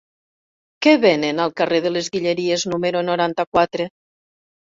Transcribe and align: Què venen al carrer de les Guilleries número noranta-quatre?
Què 0.85 0.93
venen 1.01 1.41
al 1.43 1.53
carrer 1.61 1.81
de 1.87 1.91
les 1.97 2.09
Guilleries 2.15 2.63
número 2.71 3.05
noranta-quatre? 3.11 3.87